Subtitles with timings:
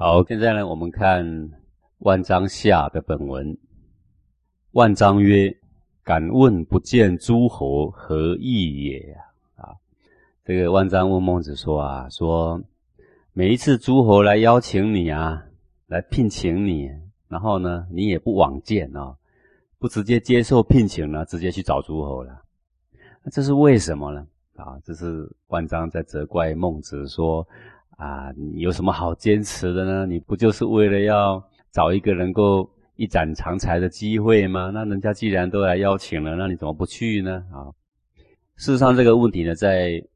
[0.00, 1.50] 好，现在呢，我们看
[1.98, 3.58] 万章下的本文。
[4.70, 5.52] 万章曰
[6.06, 9.00] ：“敢问不见诸侯，何意也？”
[9.58, 9.74] 啊，
[10.44, 12.62] 这个万章问孟子说：“啊，说
[13.32, 15.44] 每一次诸侯来邀请你啊，
[15.88, 16.88] 来聘请你，
[17.26, 19.16] 然后呢，你也不往见啊，
[19.80, 22.40] 不直接接受聘请呢，直接去找诸侯了。
[23.24, 24.24] 那这是为什么呢？
[24.54, 27.44] 啊，这是万章在责怪孟子说。”
[27.98, 30.06] 啊，你有什么好坚持的呢？
[30.06, 34.70] 你不就是为了要找一个能够一展长才的机会吗？
[34.72, 37.44] 那人家既然都来邀请了，那你怎么不去呢？
[37.52, 37.66] 啊，
[38.54, 39.90] 事实上这个问题呢，在《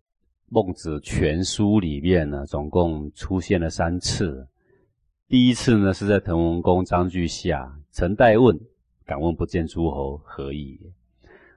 [0.48, 4.46] 孟子全书》里面呢，总共出现了三次。
[5.26, 8.56] 第一次呢，是在滕文公章句下，陈代问
[9.04, 10.78] ：“敢问不见诸侯，何以？”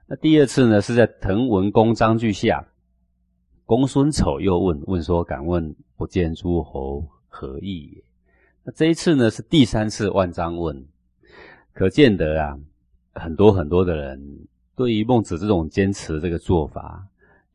[0.08, 2.66] 那第二次呢，是在滕文公章句下。
[3.66, 8.00] 公孙丑又问问说：“敢问不见诸侯何意？”
[8.62, 10.86] 那这一次呢是第三次万章问，
[11.72, 12.56] 可见得啊，
[13.14, 17.04] 很多很多的人对于孟子这种坚持这个做法，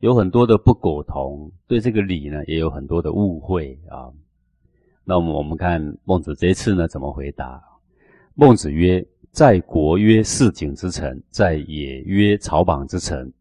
[0.00, 4.12] 有很多的不苟同，对这个礼呢也有很多的误会啊。
[5.04, 7.58] 那么我们看孟子这一次呢怎么回答？
[8.34, 9.02] 孟子曰
[9.32, 13.32] ：“在国曰市井之臣，在野曰草莽之臣，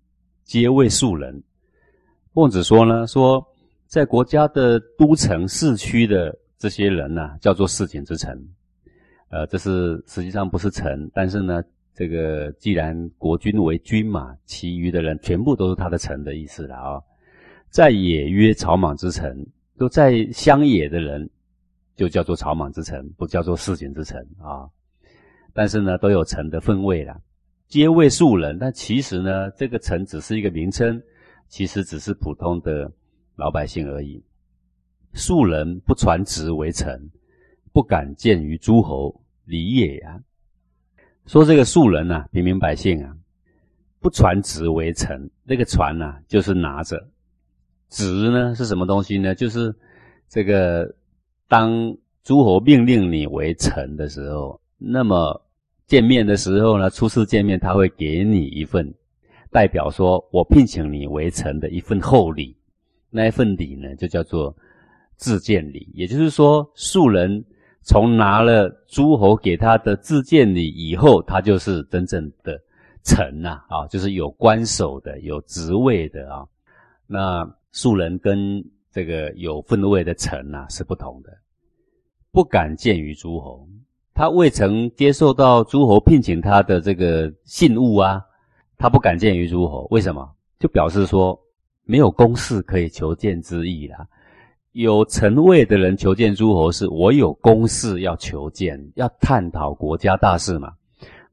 [0.46, 1.44] 皆为庶人。”
[2.34, 3.46] 孟子说呢，说
[3.88, 8.42] 在国家的都城市区的这些人呢，叫做市井之臣。
[9.28, 11.62] 呃，这是实际上不是臣，但是呢，
[11.94, 17.02] 这个既然国君为君嘛，其余的人全部都是他的臣的意思了啊。
[17.70, 19.46] 在野曰草莽之臣，
[19.78, 21.30] 都在乡野的人，
[21.98, 24.64] 就叫做草莽之臣，不叫做市井之臣啊。
[25.52, 27.20] 但是呢，都有臣的分位了，
[27.68, 28.58] 皆为庶人。
[28.58, 31.02] 但其实呢，这个臣只是一个名称。
[31.52, 32.90] 其实只是普通的
[33.36, 34.24] 老百姓而已。
[35.14, 37.12] 庶人不传职为臣，
[37.74, 40.24] 不敢见于诸侯，礼也呀。
[41.26, 43.14] 说这个庶人呐，平民百姓啊，
[44.00, 45.30] 不传职为臣。
[45.44, 47.06] 那个传呐，就是拿着
[47.90, 49.36] 职呢，是什么东西呢？
[49.36, 49.76] 就是
[50.30, 50.96] 这个
[51.50, 51.70] 当
[52.24, 55.46] 诸侯命令你为臣的时候，那么
[55.86, 58.96] 见面的时候呢，初次见面他会给你一份。
[59.52, 62.56] 代表说，我聘请你为臣的一份厚礼，
[63.10, 64.56] 那一份礼呢，就叫做
[65.18, 65.90] 自荐礼。
[65.94, 67.44] 也就是说，庶人
[67.82, 72.58] 从拿了诸侯给他的自荐礼以后，他就是真正的
[73.04, 76.46] 臣呐，啊，就是有官守的、有职位的啊。
[77.06, 81.30] 那庶人跟这个有分位的臣呐是不同的，
[82.32, 83.68] 不敢见于诸侯，
[84.14, 88.22] 他未曾接受到诸侯聘请他的这个信物啊。
[88.82, 90.28] 他不敢见于诸侯，为什么？
[90.58, 91.40] 就表示说
[91.86, 94.08] 没有公事可以求见之意啦。
[94.72, 100.74] 有臣位的人求见诸侯，是我有公事要求见，要探讨国家大事嘛。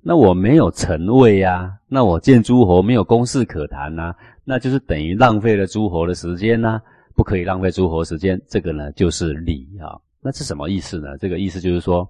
[0.02, 4.14] 那我没有臣位呀，那我见诸侯没有公事可谈呐，
[4.44, 6.78] 那就是等于浪费了诸侯的时间呐。
[7.16, 9.96] 不可以浪费诸侯时间，这个呢就是礼啊。
[10.20, 11.16] 那是什么意思呢？
[11.16, 12.06] 这个意思就是说，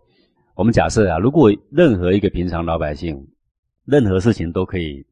[0.56, 3.24] 我们假设啊，如果任何一个平常老百姓，
[3.84, 5.06] 任何事情都可以。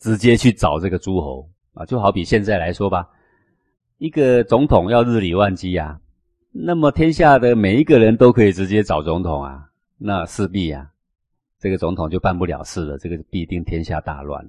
[0.00, 3.08] 直接去找这个诸侯啊，就好比现在来说吧，
[3.98, 6.00] 一个总统要日理万机啊，
[6.50, 9.68] 那么天下的每一个人都可以直接找总统啊，
[9.98, 10.90] 那势必啊，
[11.58, 14.42] 这个总统就办不了事了，这个必定天下大乱。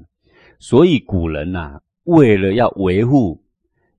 [0.57, 3.44] 所以古人呐，为了要维护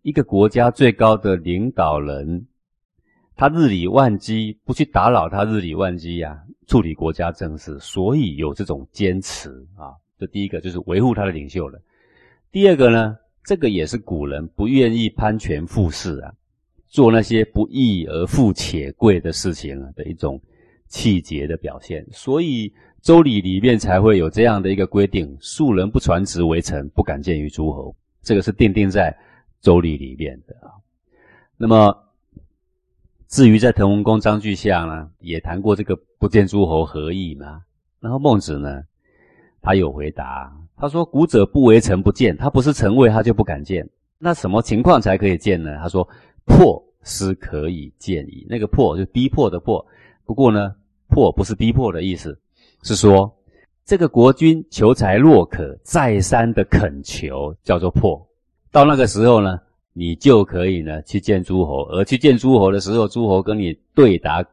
[0.01, 2.47] 一个国家最高的领导人，
[3.37, 10.01] 他日理万机，不去打扰他日理万机呀，处理国家政事，所以有这种坚持啊。
[10.23, 11.83] 这第一个就是维护他的领袖了。
[12.53, 16.33] 第二个呢，这个也是古人不愿意攀权附势啊，
[16.87, 20.41] 做那些不义而富且贵的事情啊的一种
[20.87, 22.07] 气节的表现。
[22.13, 27.93] 所以周礼里面才会有这样的一个规定：庶人不传职为臣，不敢见于诸侯。
[28.23, 29.13] 这个是定定在
[29.61, 30.71] 周礼里面的啊。
[31.57, 31.93] 那么
[33.27, 37.65] 至于在滕文公章句下呢，也谈过这个不见诸侯何意嘛？
[37.99, 38.85] 然后孟子呢？
[39.63, 43.89] 他有回答，他说：“古者不为臣不见，他不是臣位，他就不敢见。
[44.19, 45.79] 那什么情况才可以见呢？
[45.81, 46.07] 他说：
[46.45, 48.45] 迫是可以见矣。
[48.51, 49.87] 那个迫就逼迫的迫。
[50.27, 50.75] 不过呢，
[51.09, 52.37] 迫不是逼迫的意思，
[52.83, 53.33] 是说
[53.85, 58.21] 这个国君求财若渴，再三的恳求，叫做迫。
[58.73, 59.61] 到那个时候呢，
[59.93, 61.85] 你就可以呢去见诸侯。
[61.91, 64.45] 而去见诸侯的时候，诸侯跟你对答，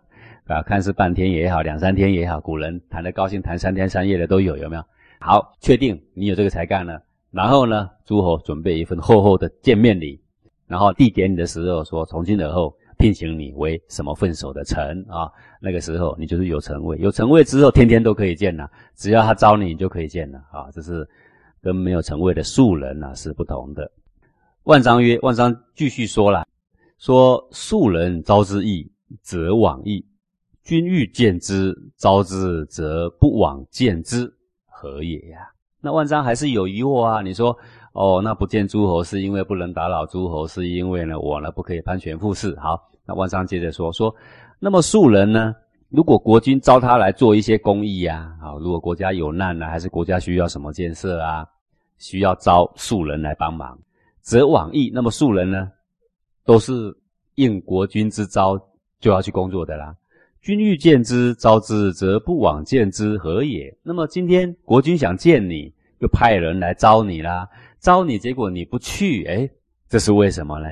[0.45, 4.83] 啊，看是半天也好，两三天也好，古人谈得高兴，谈三天三夜的都有，有没有？”
[5.19, 7.01] 好，确定你有这个才干了。
[7.31, 10.19] 然后呢，诸侯准备一份厚厚的见面礼，
[10.65, 15.29] 然后递给你的时候说：从今而后聘请你为什么分手的臣啊？
[15.61, 20.71] 那个时候你就是有臣位，有臣位之后天天都可以见了，只要他招你，你就可以见了啊。
[20.73, 21.07] 这是
[21.61, 23.91] 跟没有臣位的庶人啊是不同的。
[24.63, 26.47] 万章曰：万章继续说了，
[26.97, 28.89] 说庶人招之易，
[29.21, 30.03] 则往易；
[30.63, 34.31] 君欲见之，招之则不往见之，
[34.79, 35.39] 何也呀？
[35.81, 37.21] 那万章还是有疑惑啊。
[37.21, 37.57] 你说。
[37.93, 42.55] 哦，那不见诸侯是因为不能打扰诸侯，是因为呢我呢不可以攀权附势。
[42.59, 44.15] 好，那万章接着说说，
[44.59, 45.55] 那么庶人呢，
[45.89, 51.45] 如果国君招他来做一些公益呀，啊，如果国家有难呢，还是国家需要什么建设啊，
[51.97, 53.77] 需要招庶人来帮忙，
[54.21, 54.91] 则往义。
[54.93, 55.69] 那么庶人呢，
[56.45, 56.95] 都是
[57.35, 58.55] 应国君之招
[58.99, 59.95] 就要去工作的啦。
[60.41, 63.75] 君欲见之，招之则不往见之，何也？
[63.83, 67.47] 那么今天国君想见你，又派人来招你啦。
[67.79, 69.49] 招你，结果你不去，哎，
[69.89, 70.67] 这是为什么呢？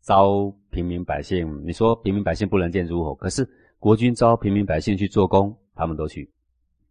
[0.00, 3.48] 招平民百姓，你说平民百姓不能见诸侯，可是
[3.78, 6.28] 国君招平民百姓去做工，他们都去。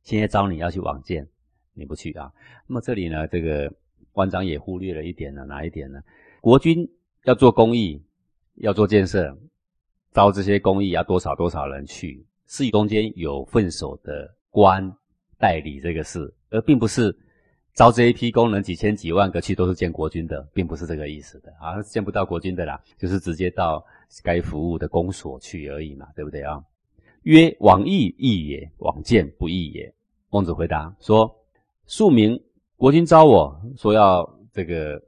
[0.03, 1.27] 现在招你要去往见，
[1.73, 2.31] 你不去啊？
[2.67, 3.71] 那么这里呢，这个
[4.13, 6.01] 官长也忽略了一点呢，哪一点呢？
[6.39, 6.89] 国君
[7.25, 8.01] 要做公益，
[8.55, 9.37] 要做建设，
[10.11, 14.91] 招这些公益要多少多少人去，是中间有分手的官
[15.37, 17.15] 代理这个事，而并不是。
[17.73, 23.81] 招这一批工人几千几万个去都是见国君的，并不是这个意思的啊，见不到国君的啦，就是直接到
[24.25, 26.61] 该服务的公所去而已嘛，对不对啊？
[27.23, 29.93] 曰：往义义也，往见不义也。
[30.29, 31.33] 孟子回答说：
[31.87, 32.37] 庶民
[32.75, 35.01] 国君招我说要这个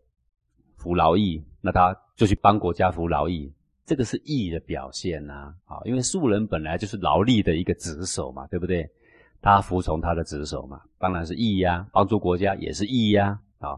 [0.78, 3.52] 服劳役，那他就去帮国家服劳役，
[3.86, 8.90] 这个是义的表现呐，啊，因为庶人本来就是劳力的一个职守嘛，对不对？
[9.42, 13.38] 他服从他的职守嘛，当然是义呀，帮助国家也是义呀。
[13.60, 13.78] 啊，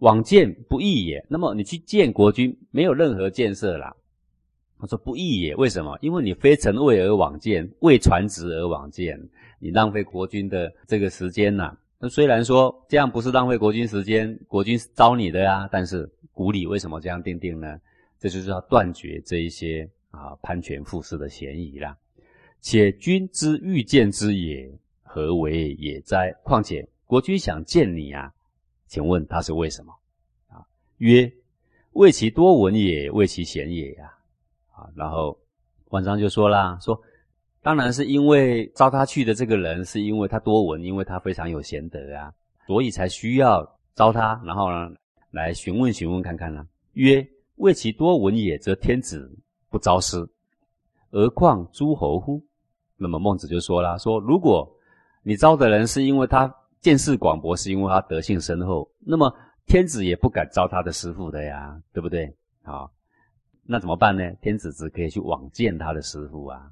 [0.00, 1.24] 往见不义也。
[1.28, 3.94] 那么你去见国君，没有任何建设啦。
[4.78, 5.98] 他说不义也，为什么？
[6.02, 9.18] 因为你非臣位而往见，为传职而往见，
[9.58, 11.76] 你浪费国君的这个时间呐。
[11.98, 17.78] 那虽然说这样不是浪费国君时间，国君是招你的呀，但是古礼为什么这样定定呢？
[18.20, 21.98] 这就是要断绝这一些啊攀权附势的嫌疑啦。
[22.60, 24.72] 且君之欲见之也。
[25.12, 26.32] 何为也哉？
[26.44, 28.32] 况且国君想见你啊，
[28.86, 29.92] 请问他是为什么？
[30.46, 30.64] 啊，
[30.98, 31.28] 曰：
[31.94, 34.04] 为其多闻也，为其贤也呀。
[34.70, 35.36] 啊，然后
[35.86, 36.96] 关章就说啦，说
[37.60, 42.32] 当然是因为招他去的这个人，是因为他多闻，因为他非常有贤德啊，
[42.68, 44.94] 所以才需要招他，然后呢，
[45.32, 46.64] 来询问询问看看呢。
[46.92, 47.28] 曰：
[47.60, 49.30] 为其多闻也，则天子
[49.68, 50.26] 不招师，
[51.10, 52.42] 何况诸侯乎？
[52.96, 54.66] 那么孟子就说了，说如果
[55.22, 59.30] 你招的人是因为他见识广博，是因为他德性深厚，那么
[59.66, 62.34] 天子也不敢招他的师傅的呀，对不对？
[62.62, 62.90] 好，
[63.64, 64.22] 那怎么办呢？
[64.40, 66.70] 天子只可以去往见他的师傅啊，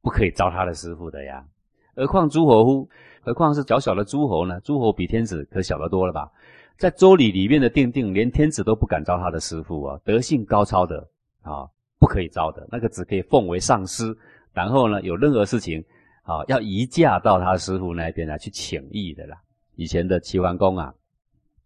[0.00, 1.44] 不可以招他的师傅的呀。
[1.94, 2.88] 何况诸侯乎？
[3.22, 4.58] 何况是小小的诸侯呢？
[4.60, 6.30] 诸侯比天子可小得多了吧？
[6.76, 10.98] 在周礼里面的定定，连天子都不敢招他的师傅啊，德性高超的
[11.42, 11.68] 啊，
[11.98, 14.16] 不可以招的，那个只可以奉为上师，
[14.52, 15.84] 然后呢，有任何事情。
[16.26, 19.36] 啊，要移驾到他师傅那边来去请益的啦。
[19.74, 20.94] 以前的齐桓公啊，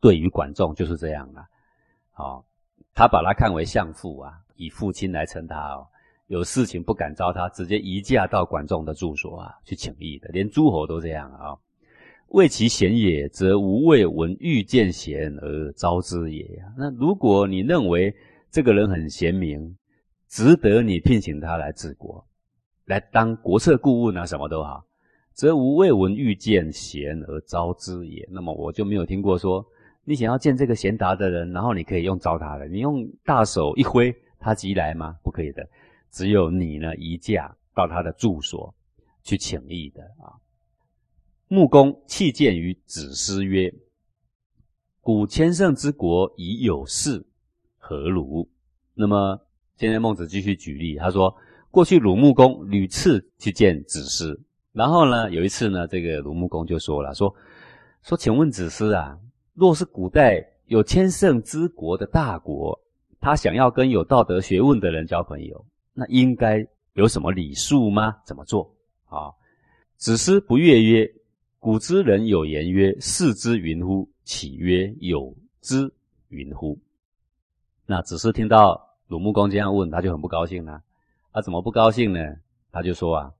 [0.00, 1.46] 对于管仲就是这样啦。
[2.10, 2.44] 好，
[2.92, 5.86] 他把他看为相父啊，以父亲来称他哦。
[6.26, 11.54] 有事情不敢招他，直接移驾到管仲的住所啊去请益的，连诸侯都这样啊。
[12.28, 16.46] 为其贤也，则无未闻欲见贤而招之也。
[16.76, 18.14] 那如果你认为
[18.50, 19.76] 这个人很贤明，
[20.28, 22.22] 值得你聘请他来治国。
[22.84, 24.84] 来当国策顾问啊，什么都好，
[25.32, 28.26] 则无未闻欲见贤而招之也。
[28.30, 29.64] 那么我就没有听过说，
[30.04, 35.14] 你想要见这个贤达的人，然后你可以用招他的，你用大手一挥，他即来吗？
[35.22, 35.66] 不可以的，
[36.10, 38.74] 只有你呢移驾到他的住所
[39.22, 40.32] 去请益的啊。
[41.48, 43.72] 穆公弃谏于子思曰
[45.02, 47.26] ：“古千乘之国已有事，
[47.76, 48.48] 何如？”
[48.94, 49.40] 那么
[49.76, 51.34] 现在孟子继续举例，他说。
[51.70, 54.40] 过去鲁穆公屡次去见子思，
[54.72, 57.32] 然后呢，有一次呢，这个鲁穆公就说了，说
[58.02, 59.18] 说，请问子思啊，
[59.52, 62.76] 若是古代有千乘之国的大国，
[63.20, 65.62] 他想要跟有道德学问的人交朋友，
[65.92, 68.16] 那应该有什么礼数吗？
[68.24, 68.74] 怎么做
[69.04, 69.30] 啊？
[69.96, 71.06] 子思不悦曰
[71.58, 75.92] ：“古之人有言曰：‘视之云乎？’岂曰有之
[76.28, 76.78] 云乎？”
[77.86, 80.82] 那只是听到鲁穆公这样问，他就很不高兴了。
[81.32, 82.20] 他怎么不高兴呢？
[82.70, 83.32] 他就说啊，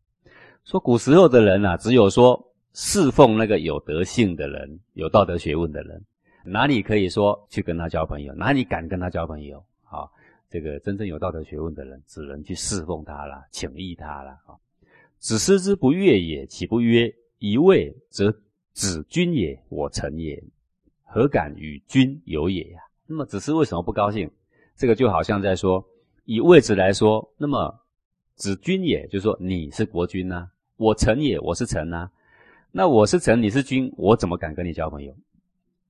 [0.65, 6.03] 说古时候的人啊，只有说侍奉那个有德性的人、有道德学问的人，
[6.45, 8.35] 哪里可以说去跟他交朋友？
[8.35, 9.59] 哪里敢跟他交朋友？
[9.85, 10.09] 啊，
[10.49, 14.57] 这个真正有道德学问的人，只能去侍奉他了，请益他了啊。
[15.19, 18.35] 子思之不悦也，岂不曰一位则
[18.73, 20.43] 子君也，我臣也，
[21.05, 22.81] 何敢与君有也呀？
[23.07, 24.31] 那么子思为什么不高兴？
[24.77, 25.85] 这个就好像在说，
[26.25, 27.75] 以位置来说，那么
[28.35, 32.11] 子君也，就是说你是国君呐，我臣也，我是臣呐。
[32.71, 35.15] 那我是臣，你是君，我怎么敢跟你交朋友？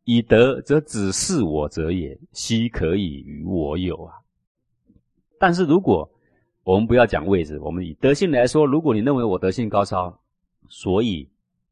[0.05, 4.15] 以德则子是我者也，奚可以与我有啊？
[5.39, 6.09] 但是如果
[6.63, 10.19] 我们不要讲位置，我们以德性来说，如果你认为我德性高超，
[10.69, 11.29] 所以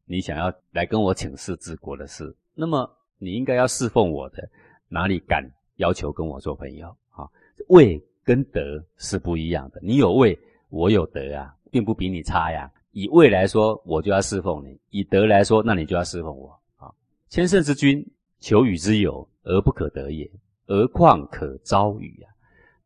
[0.06, 4.48] 你想要来跟我请示治国的事，那么你应该要侍奉我的，
[4.88, 5.44] 哪里敢
[5.76, 7.28] 要求跟我做朋友啊？
[7.68, 10.38] 位跟德是不一样的，你有位，
[10.70, 12.70] 我有德啊，并不比你差呀。
[12.92, 16.90] 以位来说，我就要侍奉你；以德来说，那你就要侍奉我啊。
[17.28, 18.02] 千乘之君。
[18.38, 20.30] 求与之有而不可得也，
[20.66, 22.28] 何况可招与啊？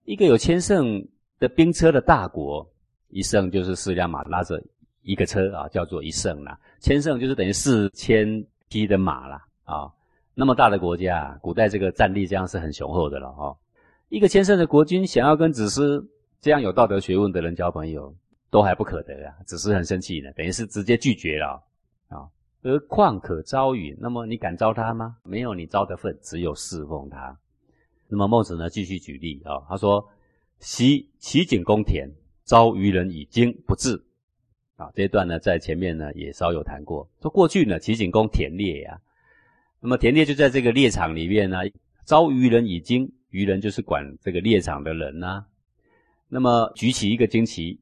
[0.04, 1.04] 一个有千乘
[1.40, 2.66] 的兵车的大国，
[3.08, 4.62] 一乘就是四辆马拉着
[5.10, 6.58] 一个车啊，叫做一乘啦。
[6.78, 9.90] 千乘就是等于四千匹的马啦啊。
[10.34, 13.56] 那么大的国家，古代这个战力这样是很雄厚的了哈。
[14.08, 16.08] 一个千乘的国君想要跟子思
[16.40, 18.14] 这样有道德学问的人交朋友，
[18.50, 19.34] 都还不可得啊。
[19.44, 21.62] 子思很生气呢，等于是直接拒绝了
[22.08, 22.28] 啊。
[22.62, 23.96] 而况可招与？
[24.00, 25.16] 那么你敢招他吗？
[25.24, 27.36] 没有你招的份，只有侍奉他。
[28.08, 28.68] 那么孟子呢？
[28.68, 30.06] 继续举例啊，他说
[30.60, 32.08] ：“昔齐景公田
[32.44, 34.02] 招渔人以经不至。”
[34.80, 37.06] 啊，这一段呢，在前面呢也稍有谈过。
[37.20, 38.98] 说过去呢，齐景公田猎呀，
[39.80, 41.58] 那么田猎就在这个猎场里面呢，
[42.04, 45.44] 招渔人以经，渔人就是管这个猎场的人呐。
[46.28, 47.78] 那么举起一个旌旗。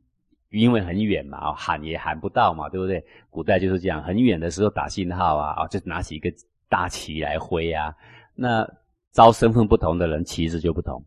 [0.50, 3.05] 因为很远嘛，喊也喊不到嘛，对不对？
[3.28, 6.33] 古代就是这样，很远的时候打信号啊，啊，就拿起一个
[6.71, 7.95] 大旗来挥啊。
[8.35, 8.67] 那
[9.12, 11.05] 招身份不同的人，旗子就不同。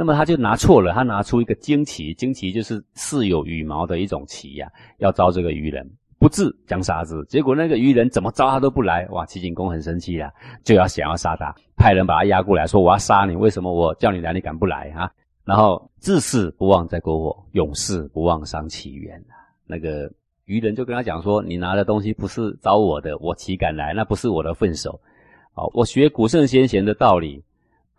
[0.00, 4.66] 那么他就拿错了，他拿出一个旌旗，旌旗就是似有羽毛的一种旗呀，
[4.96, 5.86] 要招这个渔人，
[6.18, 7.22] 不治将杀之。
[7.28, 9.26] 结果那个渔人怎么招他都不来，哇！
[9.26, 10.30] 齐景公很生气啊，
[10.64, 15.12] 就要想要杀他，派人把他押过来，说我要杀你，为什么我叫你来，你敢不来啊？
[15.44, 19.22] 然后自恃不忘在国火，勇士不忘伤其源
[19.66, 20.10] 那个
[20.46, 23.92] 渔人就跟他讲说：“你拿的东西不是招我的，我岂敢来？
[23.92, 24.98] 那不是我的份手。
[25.52, 27.44] 好，我学古圣先贤的道理，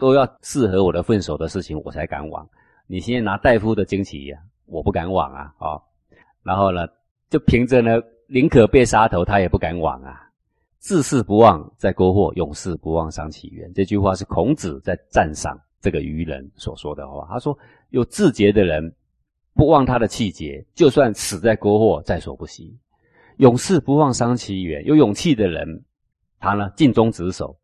[0.02, 2.50] 都要适合我的份手的事情，我才敢往。
[2.88, 5.54] 你现在拿大夫的旌旗呀，我不敢往啊！
[5.60, 5.80] 哦，
[6.42, 6.88] 然后呢，
[7.30, 10.28] 就凭着呢，宁可被杀头，他也不敢往啊。
[10.80, 13.72] 自恃不忘在国火，勇士不忘伤其源。
[13.76, 17.56] 这句话是孔子在赞赏。”这个愚人所说的话，他说
[17.90, 18.96] ：“有志节的人，
[19.54, 22.76] 不忘他的气节，就算死在国祸，在所不惜；
[23.38, 24.84] 勇士不忘伤其源。
[24.84, 25.86] 有勇气的人，
[26.40, 27.56] 他呢尽忠职守，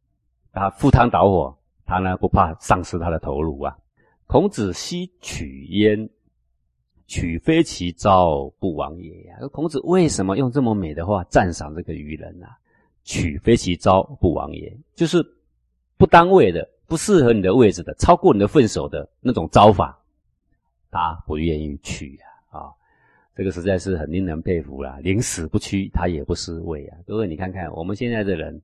[0.53, 1.56] 他赴汤蹈火，
[1.87, 3.75] 他呢不怕丧失他的头颅啊。”
[4.27, 6.09] 孔子惜取焉，
[7.07, 9.37] 取非其招不亡也呀。
[9.51, 12.45] 孔子为什么用这么美的话赞赏这个愚人呢？
[13.03, 15.25] 取非其招不亡也，就是
[15.97, 16.69] 不当位的。
[16.89, 20.01] 不适合你的位置的，超过你的分手的那种招法，
[20.89, 22.25] 他不愿意去呀！
[22.49, 22.71] 啊，
[23.35, 24.97] 这个实在是很令人佩服啦。
[25.03, 26.97] 宁死不屈，他也不失位啊。
[27.05, 28.61] 各位，你看看我们现在的人，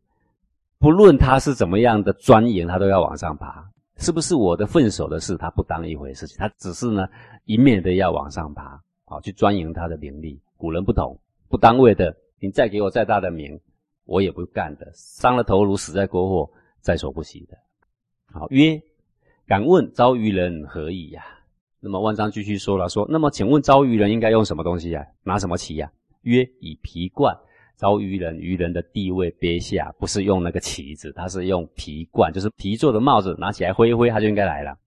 [0.84, 3.66] 不论他是怎么样的钻营，他都要往上爬。
[3.96, 6.28] 是不是我的分手的事，他不当一回事？
[6.28, 7.08] 情他只是呢
[7.46, 10.42] 一面的要往上爬，啊，去钻营他的名利。
[10.58, 13.58] 古人不同，不当位的，你再给我再大的名，
[14.04, 14.92] 我也不干的。
[14.94, 17.58] 伤了头颅，死在国祸，在所不惜的。
[18.26, 18.82] 好，曰：
[19.48, 21.24] 敢问招渔人何以呀？
[21.80, 25.08] 那么万章继续说了，说：那么请问招渔人应该用什么东西呀？
[25.24, 25.90] 拿什么旗呀？
[26.24, 27.34] 曰：以皮冠
[27.78, 28.38] 招渔人。
[28.38, 34.78] 渔人的地位卑下，不是用那个旗子，他是用皮冠，就是皮做的帽子，拿起来挥一挥，他就应该来了。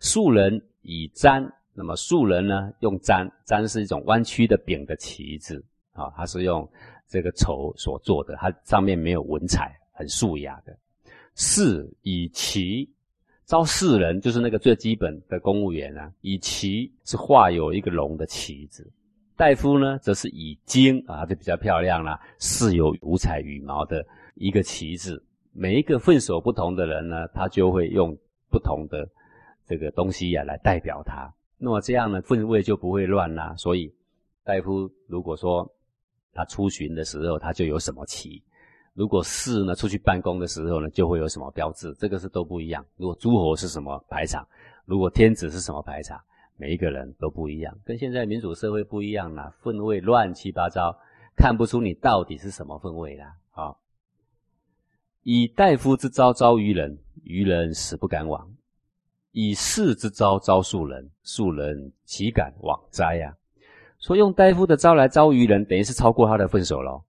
[0.00, 6.68] 庶人以簪，那么庶人呢，用簪，簪是一种弯曲的柄的旗子，啊，它是用
[7.08, 10.76] 这个绸所做的，它上面没有文彩，很素雅的。
[11.34, 12.88] 士以旗。
[13.44, 18.82] 招士人就是那个最基本的公务员啊，以旗是画有一个龙的旗子；
[19.36, 25.22] 大夫呢，则是以金啊，就比较漂亮啦，是有五彩羽毛的一个旗子。
[25.52, 28.16] 每一个分所不同的人呢，他就会用
[28.50, 29.06] 不同的
[29.66, 31.30] 这个东西呀来代表他。
[31.58, 33.54] 那么这样呢，分位就不会乱啦。
[33.56, 33.94] 所以
[34.42, 35.70] 大夫如果说
[36.32, 38.42] 他出巡的时候，他就有什么旗。
[38.94, 42.82] 如果士呢出去办公的时候呢，就会有什么标志，这个是都不一样。
[42.96, 44.46] 如果诸侯是什么排场，
[44.86, 46.18] 如果天子是什么排场，
[46.58, 50.98] 每一个人都不一样，跟现在民主社会不一样啦，分位乱七八糟，
[51.36, 53.34] 看不出你到底是什么分位啦。
[53.50, 53.78] 好，
[55.22, 58.40] 以大夫之招招愚人，愚人死不敢往；
[59.32, 63.36] 以士之招招庶人，庶人岂敢往哉呀？
[63.98, 67.02] 说用大夫的招来招愚人，等于是超过他的分手喽。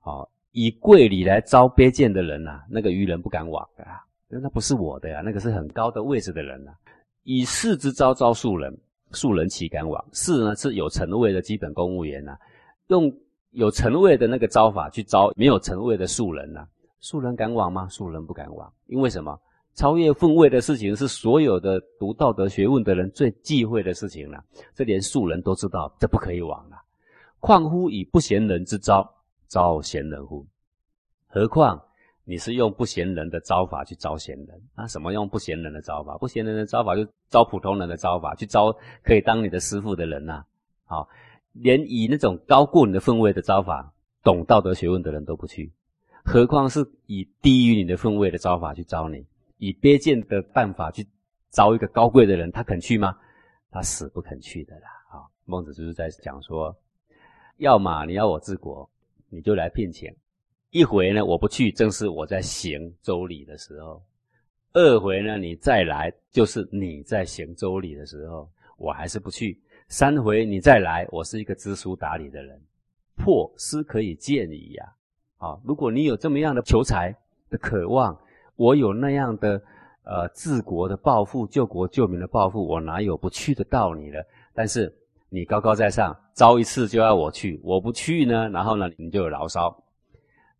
[0.00, 6.72] 好，以贵礼来招卑贱的人呐，那个愚人不敢往啊，那不是我的呀，那个是很高的位置的人呐。
[7.22, 8.76] 以士之招招庶人，
[9.12, 10.04] 庶人岂敢往？
[10.12, 12.36] 士呢是有臣位的基本公务员呐，
[12.88, 13.12] 用
[13.50, 16.66] 有臣位的那个招法去招没有臣位的庶人呐，
[17.00, 17.88] 庶人敢往吗？
[17.88, 19.38] 庶人不敢往，因为什么？
[19.74, 26.76] 超越分位的事情是所有的读道德学问的人最忌讳的事情了，这连庶人都知道，这不可以往啊。
[27.38, 29.08] 况乎以不贤人之招
[29.48, 30.44] 招贤人乎？
[31.28, 31.80] 何况
[32.24, 34.86] 你是用不贤人的招法去招贤人啊？
[34.86, 36.16] 什么用不贤人的招法？
[36.18, 40.44] 不贤人的招法就招普通人的招法，去招可以当你的师傅的人呐。
[40.84, 41.08] 好，
[41.52, 45.72] 连以那种高过你的分位的招法，懂道德学问的人都不去，
[46.24, 49.26] 何况是以低于你的分位的招法去招你？
[49.58, 51.06] 以卑贱的办法去
[51.50, 53.16] 招一个高贵的人，他肯去吗？
[53.70, 54.88] 他死不肯去的啦！
[55.10, 56.76] 啊，孟子就是在讲说，
[57.58, 58.88] 要么你要我治国，
[59.28, 60.12] 你就来聘请；
[60.70, 64.00] 一回呢，我不去，正是我在行周礼的时候；
[64.72, 69.56] 二回呢，你再来，就是你在行周礼的时候，我还是不去；
[69.88, 72.60] 三回你再来，我是一个知书达理的人，
[73.16, 74.92] 破师可以见矣呀！
[75.38, 77.14] 啊，如果你有这么样的求财
[77.48, 78.16] 的渴望。
[78.56, 79.62] 我有那样的，
[80.02, 84.18] 呃，治国的抱负、救国救民的抱负，我哪有不去的道理呢？
[84.52, 84.94] 但是
[85.30, 89.74] 你高高在上，招一次就要我去，我不去呢，然后呢，你就有牢骚。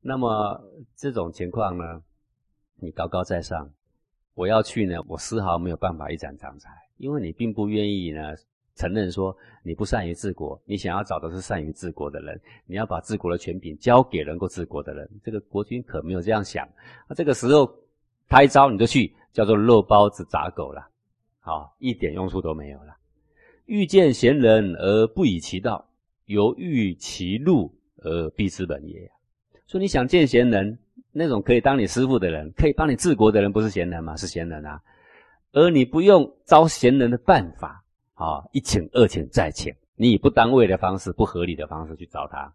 [0.01, 0.61] 那么
[0.97, 2.03] 这种情况呢，
[2.77, 3.71] 你高高在上，
[4.35, 8.35] 我要去呢，我丝毫没有办法一展长才，因为你并不愿意呢
[8.75, 16.69] 承认说你不善于治国，你想要找的是善于治国的人，你要把治国的权柄交给能够治国的人，这个国君可没有这样想。
[17.09, 17.71] 那这个时候。
[18.33, 20.89] 他一招你就去，叫做肉包子砸狗了，
[21.41, 22.97] 好，一点用处都没有了。
[23.67, 25.85] 遇见贤人而不以其道，
[26.27, 29.11] 犹豫其路而避之本也。
[29.71, 30.77] 说你想见贤人，
[31.13, 34.17] 那种可以当你师傅的人，可以帮你治国的人，不是贤人吗？
[34.17, 34.81] 是贤人啊。
[35.53, 37.81] 而你不用招贤人的办法，
[38.15, 42.53] 啊，一请二请再请，你以不当位的方式、不合理的方式去找他。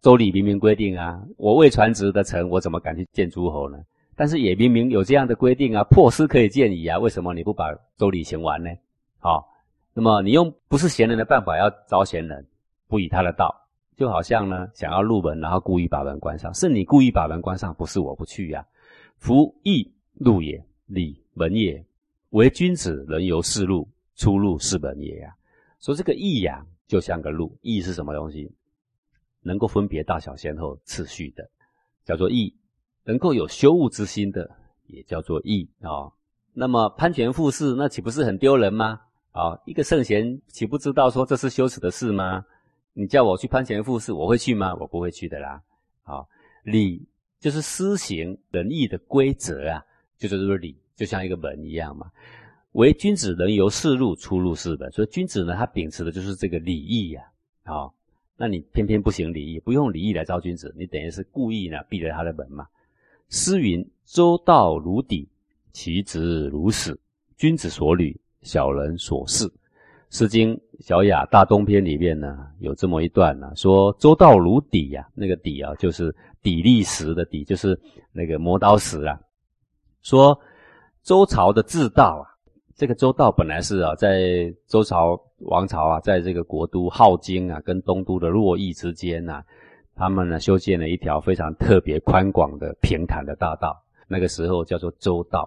[0.00, 3.76] 周礼明明规定啊，我未传职的臣，我怎么敢去见诸侯呢？
[4.14, 7.66] 但是也明明有这样的规定啊，破师可以见矣啊，为什么你不把
[7.98, 8.70] 周礼行完呢？
[9.18, 9.46] 好，
[9.92, 12.46] 那么你用不是贤人的办法要招贤人，
[12.88, 13.54] 不以他的道，
[13.96, 18.66] 就好像呢想要入门，然后故意把门关上，是你故意把门关上，不是我不去呀。
[19.16, 21.82] 夫义路也，礼门也，
[22.30, 25.34] 为君子人由是路，出入是门也呀。
[25.80, 28.52] 说这个义呀，就像个路，义是什么东西？
[29.40, 31.48] 能够分别大小先后次序的，
[32.04, 32.54] 叫做义。
[33.04, 34.50] 能够有羞恶之心的，
[34.88, 36.12] 也叫做义啊。
[36.52, 39.00] 那么攀权附势，那岂不是很丢人吗？
[39.32, 42.44] 啊，一个圣贤岂不知道说这是羞耻的事吗？
[42.98, 44.74] 你叫我去攀权附势，我会去吗？
[44.76, 45.62] 我不会去的啦。
[46.02, 46.26] 好，
[46.64, 47.06] 礼
[47.38, 49.84] 就是施行仁义的规则啊，
[50.16, 52.10] 就是这个礼，就像一个门一样嘛。
[52.72, 54.90] 为君子人由是入，出入是门。
[54.92, 57.22] 所以君子呢，他秉持的就是这个礼义呀。
[57.64, 57.94] 好，
[58.34, 62.66] 那你偏偏不行礼义，不用礼义来招君子，你等于是故意呢，闭了他的门嘛。
[63.28, 65.26] 诗云：“周道如砥，
[65.70, 66.98] 其直如矢。
[67.36, 69.44] 君子所履，小人所视。”
[70.16, 76.10] 《诗经·小雅·大东篇》里面呢，有这么一段呢，说：“周道如砥呀，那个砥啊，就是
[76.42, 77.78] 砥砺石的砥，就是
[78.12, 79.20] 那个磨刀石啊。”
[80.00, 80.40] 说
[81.02, 82.32] 周朝的治道啊，
[82.74, 89.44] 这个周道本来是啊，在周朝王朝啊，在这个国都镐京啊，跟东都的洛邑之间啊。
[89.94, 93.76] 他们呢修建了一条非常特别宽广的平坦的大道，
[94.08, 95.46] 那个时候叫做周道。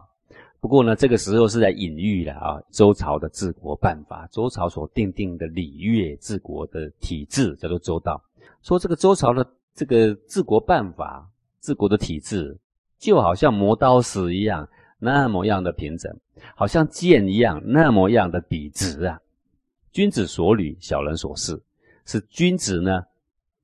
[0.62, 8.22] 不过呢，这个时候是在隐喻了啊，周朝的治国办法，周朝所定定的礼乐治国的体制叫做周道。
[8.62, 11.26] 说这个周朝的这个治国办法、
[11.62, 12.58] 治国的体制，
[12.98, 14.68] 就好像磨刀石一样，
[15.00, 16.14] 那么样的平整，
[16.56, 19.20] 好像剑一样，那么样的笔直啊。
[19.92, 21.62] 君子所履，小人所事，
[22.06, 23.04] 是君子呢。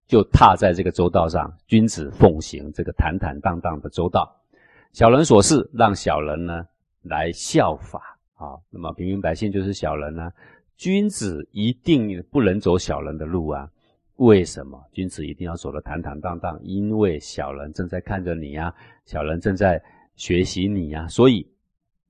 [0.07, 4.39] 就踏在这个周道上，君子奉行这个坦坦荡荡的周道，
[4.93, 6.63] 小人所事，让小人呢
[7.05, 8.59] 来效法啊。
[8.69, 10.31] 那么平民百姓就是小人呢，
[10.75, 13.71] 君子一定不能走小人的路啊。
[14.17, 14.81] 为什么？
[14.93, 16.57] 君子一定要走得坦坦荡荡？
[16.63, 18.73] 因为小人正在看着你啊，
[19.05, 19.81] 小人正在
[20.15, 21.05] 学习你啊。
[21.09, 21.45] 所以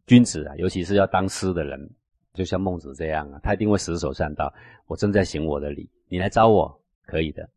[0.05, 1.89] 君子啊，尤其是要当师的人，
[2.33, 4.53] 就像孟子这样啊，他一定会死守善道。
[4.85, 7.49] 我正在行我的礼，你来招我可以的。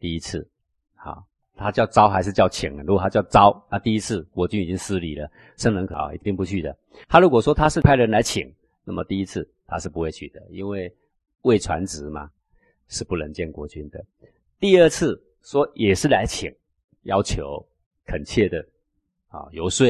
[0.00, 0.50] 第一次，
[0.96, 1.24] 好，
[1.56, 2.76] 他叫招还是叫请？
[2.82, 6.76] 如果他叫招，那第一次国君已经失礼了，圣人可一定不去的。
[7.08, 8.52] 他如果说他是派人来请，
[8.84, 10.92] 那么第一次他是不会去的，因为
[11.42, 12.28] 未传旨嘛，
[12.88, 14.04] 是不能见国君的。
[14.58, 16.52] 第二次说也是来请，
[17.02, 17.64] 要求
[18.04, 18.58] 恳切的
[19.28, 19.86] 啊游说，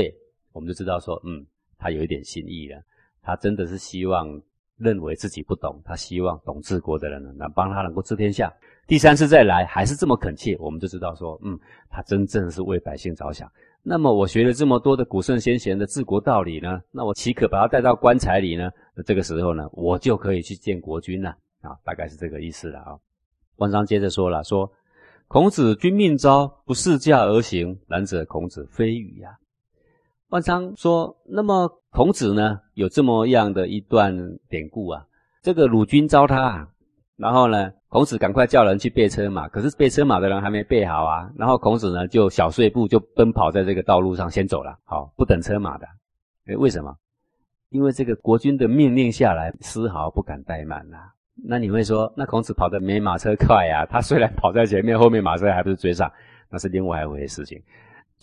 [0.53, 1.45] 我们就知道说，嗯，
[1.79, 2.83] 他有一点心意了，
[3.23, 4.41] 他真的是希望
[4.77, 8.53] 认为自己不懂，他希望懂治国的人能帮他能够治天下。
[8.87, 13.51] 第三次再来还是这么恳切，我们就知道说，嗯，他真正是为百姓着想。
[13.83, 18.71] 那么我学了这么多的古圣先贤的治国道理呢，那我岂可把他带到棺材里呢？
[18.95, 21.31] 那这个时候呢，我就可以去见国君了
[21.63, 22.97] 啊，大概是这个意思了啊。
[23.57, 24.71] 万章接着说了，说
[25.29, 29.31] 孔子君命召，不侍驾而行，然则孔子非语呀。
[30.29, 34.15] 万章说，那么孔子呢，有这么样的一段
[34.49, 35.07] 典故啊，
[35.43, 36.69] 这个鲁君召他。
[37.17, 41.31] 然后呢，孔子赶快叫人去备车马，可是备车马的人还没备好啊。
[41.37, 45.87] 然后孔子呢，就小碎步就奔跑在这个道路上先走了，好不等车马的。
[46.47, 46.97] 诶为什么？
[47.71, 50.99] 因为这个国君的命令下来，丝毫不敢怠慢呐。
[51.47, 53.87] 那你会说，那孔子跑得没马车快呀？
[53.87, 56.11] 他虽然跑在前面，后面马车还不是追上，
[56.51, 57.61] 那是另外一回事情。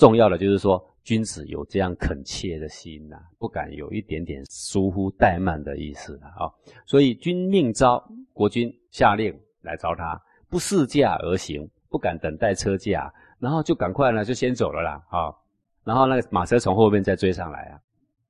[0.02, 6.50] 重要的就是说，君子有这样恳切的心呐，不敢有一点点疏忽怠慢的意思啊。
[6.88, 15.04] 所以君命召国君下令来召他，不试驾而行，不敢等待车驾，然后就赶快呢就先走了啦。
[15.12, 15.30] 啊，
[15.84, 17.80] 然后那个马车从后面再追上来啊。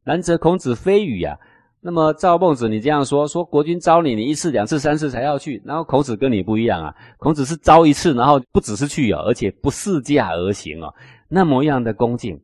[0.03, 1.39] 然则孔子非语啊。
[1.83, 6.95] 那么赵孟子，你这样说，说国君招你，你一次、两次、三次才要去，然后孔子跟你不一样啊。
[7.17, 10.93] 孔子是招一次，然后不只是去哦，而且不试驾而行哦。
[11.27, 12.39] 那么样的恭敬，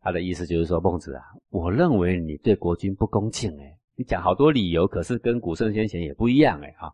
[0.00, 6.92] 他的意思就是说，孟子啊，我认为你对国君不恭敬哎，你讲好多理由，可是跟古圣先贤也不一样哎啊。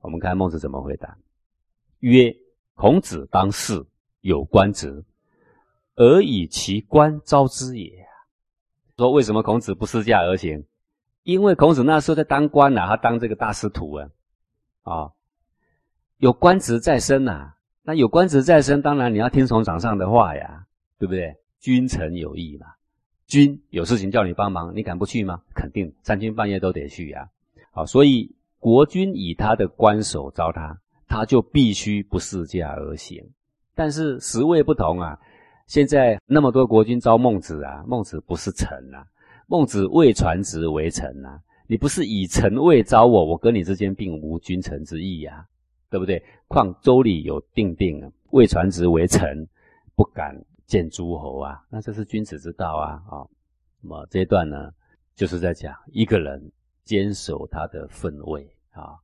[0.00, 1.16] 我们看孟子怎么回答：
[1.98, 2.32] 曰，
[2.74, 3.84] 孔子当世
[4.20, 5.04] 有官职，
[5.96, 7.90] 而以其官招之也。
[8.96, 10.64] 说为什么孔子不试驾而行？
[11.22, 14.08] 因为孔子那时候在当官呐，他当这个大司徒啊，
[14.82, 15.10] 啊，
[16.18, 17.54] 有官职在身呐。
[17.82, 20.66] 那有官职在身，当然你要听从掌上的话呀，
[20.98, 21.34] 对不对？
[21.58, 22.66] 君臣有义嘛，
[23.26, 25.40] 君有事情叫你帮忙，你敢不去吗？
[25.54, 27.28] 肯定三更半夜都得去呀。
[27.70, 33.26] 好，所以国君以他的官守招他，他就必须不侍驾而行。
[33.74, 35.18] 但是时位不同啊，
[35.66, 39.06] 现在那么多国君招孟子啊，孟子不是臣啊，
[39.48, 45.44] 孟子谓传子为臣啊，你不是以臣位招我，我跟你之间并无君臣之义呀。
[45.90, 46.22] 对不对？
[46.48, 49.48] 况周礼有定定啊，未传子为臣，
[49.96, 51.64] 不敢见诸侯啊。
[51.70, 53.02] 那这是君子之道啊！
[53.08, 53.24] 啊，
[53.80, 54.70] 那么这一段呢，
[55.14, 56.52] 就是在讲一个人
[56.84, 58.98] 坚守他的分位啊，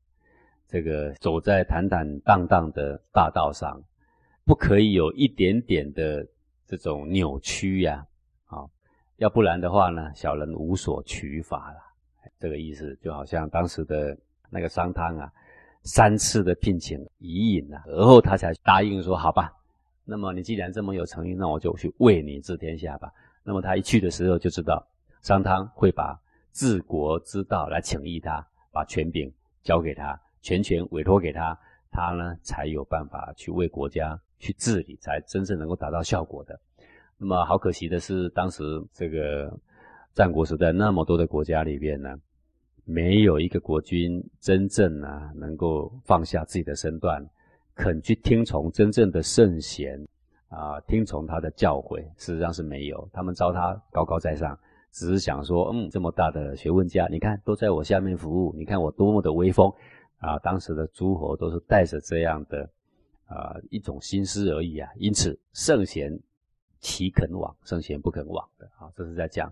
[0.68, 3.82] 这个走在坦坦荡荡的大道上，
[4.44, 6.26] 不可以有一点点的
[6.66, 7.94] 这种扭曲呀！
[7.94, 8.06] 啊，
[9.16, 11.78] 要不然的话呢，小人无所取法了。
[12.38, 14.16] 这个意思就好像当时的
[14.50, 15.32] 那个商汤啊。
[15.86, 19.52] 三次的聘请伊尹啊，而后他才答应说：“好吧，
[20.02, 23.12] 那么你既然这么有诚意，那我就去为你治天下吧。”
[23.44, 24.82] 那么他一去的时候就知道
[25.20, 26.18] 商汤会把
[26.52, 29.30] 治国之道来请益他，把权柄
[29.62, 31.54] 交给他，全权委托给他，
[31.90, 36.58] 他呢才有办法去为国家去治理，才真正能够达到效果的。
[37.18, 39.52] 那么好可惜的是，当时这个
[40.12, 42.14] 战国时代那么多的国家里边呢。
[42.86, 47.26] 没有一个国君真正啊能够放下自己的身段，
[47.74, 49.98] 肯去听从真正的圣贤
[50.48, 52.02] 啊，听从他的教诲。
[52.18, 54.54] 事实上是没有，他们招他高高在上，
[54.92, 59.72] 只是想说，嗯，这么大的学问家，你看都在我下面服务，你看我多么的威风
[60.18, 60.38] 啊！
[60.40, 62.68] 当时的诸侯都是带着这样的
[63.24, 64.90] 啊一种心思而已啊。
[64.96, 66.12] 因此，圣贤
[66.84, 67.56] 岂肯往？
[67.64, 68.92] 圣贤不肯往的啊！
[68.94, 69.50] 这是在讲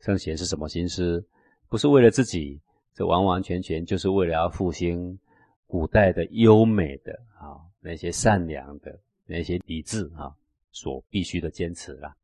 [0.00, 1.22] 圣贤是什么心思？
[1.68, 2.58] 不是为了自己。
[2.92, 5.18] 这完完全全就是为了要复兴
[5.66, 10.34] 古代的优美的啊那些善良的那些理智啊
[10.72, 12.14] 所必须的坚持了。